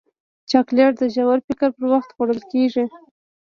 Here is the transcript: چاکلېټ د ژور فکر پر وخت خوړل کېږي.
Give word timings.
چاکلېټ 0.49 0.93
د 0.99 1.03
ژور 1.15 1.37
فکر 1.47 1.69
پر 1.75 1.85
وخت 1.91 2.09
خوړل 2.15 2.39
کېږي. 2.51 2.85